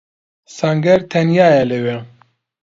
سەنگەر 0.55 0.99
تەنیایە 1.11 1.63
لەوێ. 1.71 1.97